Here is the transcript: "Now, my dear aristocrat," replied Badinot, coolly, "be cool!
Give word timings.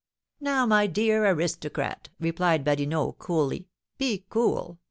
"Now, 0.39 0.65
my 0.65 0.87
dear 0.87 1.27
aristocrat," 1.27 2.09
replied 2.19 2.63
Badinot, 2.65 3.19
coolly, 3.19 3.67
"be 3.99 4.25
cool! 4.29 4.79